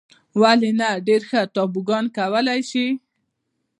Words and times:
ولې 0.41 0.71
نه. 0.79 0.89
ډېر 1.07 1.21
ښه 1.29 1.41
توبوګان 1.55 2.05
کولای 2.17 2.61
شې. 2.69 2.87